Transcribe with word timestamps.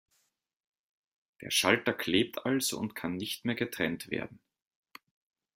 Der 1.41 1.51
Schalter 1.51 1.93
„klebt“ 1.93 2.43
also 2.47 2.79
und 2.79 2.95
kann 2.95 3.17
nicht 3.17 3.45
mehr 3.45 3.53
getrennt 3.53 4.09
werden. 4.09 4.39